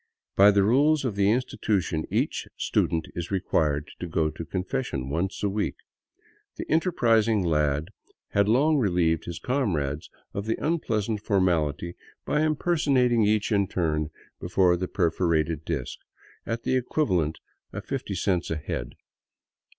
[0.35, 5.43] By the rules of the institution each student is required to go to confession once
[5.43, 5.75] a week.
[6.55, 7.89] The enterprising lad
[8.33, 11.93] long relieved his comrades of the unpleasant formality
[12.25, 14.09] by impersonating each in turn
[14.39, 15.99] before the perforated disk—
[16.51, 17.37] at the equivalent
[17.71, 18.95] of fifty cents a head.